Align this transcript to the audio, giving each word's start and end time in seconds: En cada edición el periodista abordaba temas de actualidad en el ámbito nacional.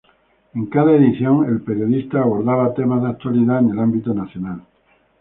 En 0.55 0.65
cada 0.65 0.93
edición 0.93 1.45
el 1.45 1.61
periodista 1.61 2.21
abordaba 2.23 2.73
temas 2.73 3.03
de 3.03 3.09
actualidad 3.09 3.59
en 3.59 3.69
el 3.69 3.79
ámbito 3.79 4.15
nacional. 4.15 4.63